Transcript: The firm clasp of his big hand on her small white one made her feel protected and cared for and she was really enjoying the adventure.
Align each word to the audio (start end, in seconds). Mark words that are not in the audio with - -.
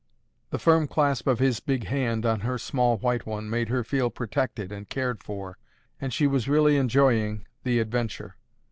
The 0.49 0.57
firm 0.57 0.87
clasp 0.87 1.27
of 1.27 1.37
his 1.37 1.59
big 1.59 1.83
hand 1.83 2.25
on 2.25 2.39
her 2.39 2.57
small 2.57 2.97
white 2.97 3.27
one 3.27 3.51
made 3.51 3.69
her 3.69 3.83
feel 3.83 4.09
protected 4.09 4.71
and 4.71 4.89
cared 4.89 5.21
for 5.21 5.59
and 5.99 6.11
she 6.11 6.25
was 6.25 6.49
really 6.49 6.75
enjoying 6.75 7.45
the 7.61 7.77
adventure. 7.77 8.35